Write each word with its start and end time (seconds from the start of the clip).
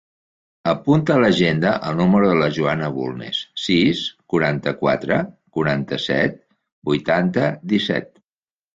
Apunta 0.69 1.11
a 1.15 1.19
l'agenda 1.23 1.73
el 1.89 1.99
número 1.99 2.31
de 2.31 2.39
la 2.39 2.47
Joana 2.57 2.89
Bulnes: 2.97 3.43
sis, 3.67 4.03
quaranta-quatre, 4.35 5.23
quaranta-set, 5.61 6.45
vuitanta, 6.93 7.51
disset. 7.77 8.15